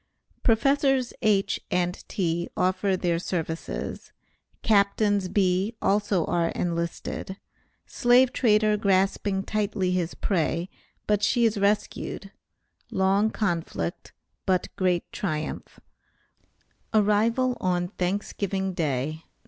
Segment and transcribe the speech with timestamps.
[0.41, 1.59] PROFESSORS H.
[1.69, 2.49] AND T.
[2.57, 4.11] OFFER THEIR SERVICES
[4.63, 5.75] CAPTAINS B.
[5.79, 7.37] ALSO ARE ENLISTED
[7.85, 10.69] SLAVE TRADER GRASPING TIGHTLY HIS PREY,
[11.05, 12.31] BUT SHE IS RESCUED
[12.89, 14.11] LONG CONFLICT,
[14.47, 15.79] BUT GREAT TRIUMPH
[16.95, 19.23] ARRIVAL ON THANKSGIVING DAY, NOV.